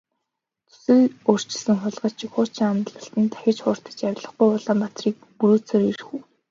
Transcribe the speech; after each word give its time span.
Зүсээ 0.69 1.01
өөрчилсөн 1.29 1.77
хулгайч 1.81 2.15
шиг 2.19 2.31
хуучин 2.33 2.67
амлалтад 2.71 3.13
дахин 3.31 3.57
хууртаж 3.63 3.99
авлигагүй 4.09 4.47
Улаанбаатарыг 4.55 5.17
мөрөөдсөөр 5.39 5.85
үлдэх 5.89 6.09
үү? 6.15 6.19